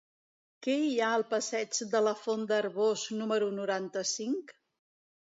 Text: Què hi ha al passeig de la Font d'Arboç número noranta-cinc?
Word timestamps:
Què 0.67 0.75
hi 0.83 0.93
ha 1.01 1.09
al 1.17 1.25
passeig 1.33 1.81
de 1.91 2.01
la 2.05 2.13
Font 2.21 2.45
d'Arboç 2.51 3.03
número 3.19 3.51
noranta-cinc? 3.59 4.55